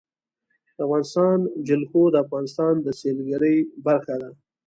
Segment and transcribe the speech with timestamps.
[0.75, 4.29] د افغانستان جلکو د افغانستان د سیلګرۍ برخه ده.